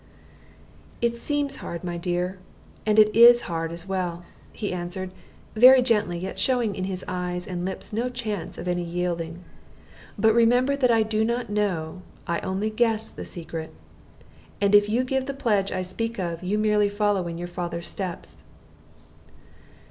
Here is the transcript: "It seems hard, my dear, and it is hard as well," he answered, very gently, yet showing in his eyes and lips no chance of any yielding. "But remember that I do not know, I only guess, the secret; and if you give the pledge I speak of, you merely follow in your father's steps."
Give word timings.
"It 0.99 1.15
seems 1.17 1.57
hard, 1.57 1.83
my 1.83 1.95
dear, 1.95 2.39
and 2.87 2.97
it 2.97 3.15
is 3.15 3.41
hard 3.41 3.71
as 3.71 3.87
well," 3.87 4.23
he 4.51 4.73
answered, 4.73 5.11
very 5.53 5.83
gently, 5.83 6.17
yet 6.17 6.39
showing 6.39 6.73
in 6.73 6.85
his 6.85 7.05
eyes 7.07 7.45
and 7.45 7.63
lips 7.63 7.93
no 7.93 8.09
chance 8.09 8.57
of 8.57 8.67
any 8.67 8.81
yielding. 8.83 9.43
"But 10.17 10.33
remember 10.33 10.75
that 10.75 10.89
I 10.89 11.03
do 11.03 11.23
not 11.23 11.51
know, 11.51 12.01
I 12.25 12.39
only 12.39 12.71
guess, 12.71 13.11
the 13.11 13.25
secret; 13.25 13.75
and 14.59 14.73
if 14.73 14.89
you 14.89 15.03
give 15.03 15.27
the 15.27 15.35
pledge 15.35 15.71
I 15.71 15.83
speak 15.83 16.17
of, 16.17 16.41
you 16.43 16.57
merely 16.57 16.89
follow 16.89 17.27
in 17.27 17.37
your 17.37 17.47
father's 17.47 17.85
steps." 17.87 18.43